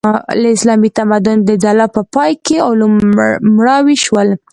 د 0.41 0.43
اسلامي 0.55 0.89
تمدن 0.97 1.37
د 1.43 1.49
ځلا 1.63 1.85
په 1.95 2.01
پای 2.15 2.31
کې 2.45 2.57
علوم 2.69 2.93
مړاوي 3.55 3.97
شول. 4.05 4.29